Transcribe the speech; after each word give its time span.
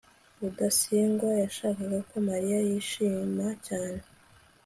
rudasingwa 0.39 1.29
yashakaga 1.43 1.99
ko 2.09 2.15
mariya 2.29 2.57
yishima 2.67 3.45
cyane 3.67 4.01